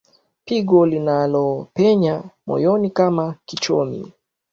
Pigo 0.45 0.85
linalopenya 0.85 2.23
moyoni 2.47 2.89
kama 2.89 3.35
kichomi 3.45 4.13